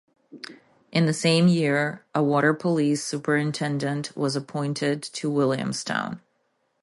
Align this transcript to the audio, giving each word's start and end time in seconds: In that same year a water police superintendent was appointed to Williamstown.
In 0.91 1.05
that 1.05 1.13
same 1.13 1.47
year 1.47 2.03
a 2.15 2.23
water 2.23 2.55
police 2.55 3.03
superintendent 3.03 4.17
was 4.17 4.35
appointed 4.35 5.03
to 5.03 5.29
Williamstown. 5.29 6.21